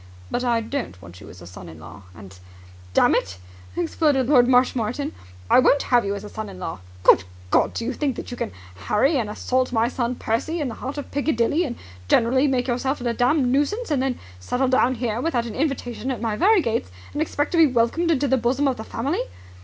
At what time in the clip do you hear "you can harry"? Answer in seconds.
8.31-9.17